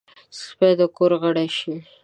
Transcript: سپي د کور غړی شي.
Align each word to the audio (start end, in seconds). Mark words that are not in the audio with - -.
سپي 0.41 0.71
د 0.79 0.81
کور 0.95 1.11
غړی 1.23 1.47
شي. 1.57 1.75